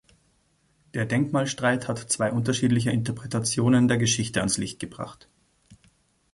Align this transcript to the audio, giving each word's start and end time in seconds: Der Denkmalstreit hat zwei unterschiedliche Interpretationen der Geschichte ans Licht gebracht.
Der 0.95 1.05
Denkmalstreit 1.05 1.87
hat 1.87 1.99
zwei 2.11 2.31
unterschiedliche 2.31 2.89
Interpretationen 2.89 3.87
der 3.87 3.99
Geschichte 3.99 4.39
ans 4.39 4.57
Licht 4.57 4.79
gebracht. 4.79 5.29